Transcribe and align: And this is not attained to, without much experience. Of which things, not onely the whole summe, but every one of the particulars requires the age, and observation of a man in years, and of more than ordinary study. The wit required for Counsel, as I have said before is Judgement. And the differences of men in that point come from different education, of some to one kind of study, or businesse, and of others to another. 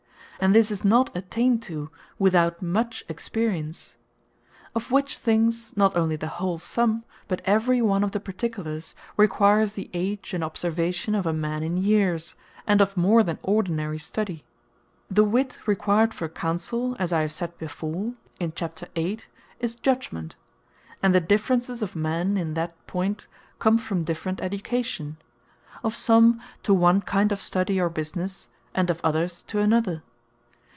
And 0.43 0.55
this 0.55 0.71
is 0.71 0.83
not 0.83 1.15
attained 1.15 1.61
to, 1.65 1.91
without 2.17 2.63
much 2.63 3.05
experience. 3.07 3.95
Of 4.73 4.89
which 4.89 5.19
things, 5.19 5.71
not 5.77 5.95
onely 5.95 6.15
the 6.15 6.29
whole 6.41 6.57
summe, 6.57 7.03
but 7.27 7.43
every 7.45 7.79
one 7.79 8.03
of 8.03 8.11
the 8.11 8.19
particulars 8.19 8.95
requires 9.17 9.73
the 9.73 9.87
age, 9.93 10.33
and 10.33 10.43
observation 10.43 11.13
of 11.13 11.27
a 11.27 11.31
man 11.31 11.61
in 11.61 11.77
years, 11.77 12.33
and 12.65 12.81
of 12.81 12.97
more 12.97 13.21
than 13.21 13.37
ordinary 13.43 13.99
study. 13.99 14.43
The 15.11 15.23
wit 15.23 15.59
required 15.67 16.11
for 16.11 16.27
Counsel, 16.27 16.95
as 16.97 17.13
I 17.13 17.21
have 17.21 17.31
said 17.31 17.55
before 17.59 18.13
is 18.39 19.75
Judgement. 19.75 20.35
And 21.03 21.13
the 21.13 21.21
differences 21.21 21.83
of 21.83 21.95
men 21.95 22.35
in 22.35 22.55
that 22.55 22.73
point 22.87 23.27
come 23.59 23.77
from 23.77 24.03
different 24.03 24.41
education, 24.41 25.17
of 25.83 25.93
some 25.95 26.41
to 26.63 26.73
one 26.73 27.01
kind 27.01 27.31
of 27.31 27.39
study, 27.43 27.79
or 27.79 27.89
businesse, 27.91 28.47
and 28.73 28.89
of 28.89 28.99
others 29.03 29.43
to 29.43 29.59
another. 29.59 30.01